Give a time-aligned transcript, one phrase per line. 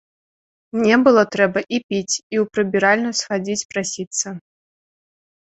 [0.77, 4.27] Мне было трэба і піць і ў прыбіральню схадзіць прасіцца.